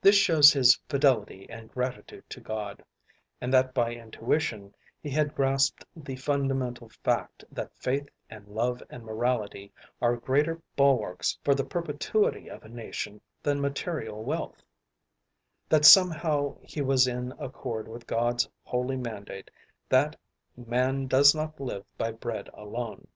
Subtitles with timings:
[0.00, 2.82] This shows his fidelity and gratitude to God,
[3.38, 9.04] and that by intuition he had grasped the fundamental fact that faith and love and
[9.04, 9.70] morality
[10.00, 14.62] are greater bulwarks for the perpetuity of a nation than material wealth;
[15.68, 19.50] that somehow he was in accord with God's holy mandate
[19.90, 20.16] that
[20.56, 23.06] "man does not live by bread alone."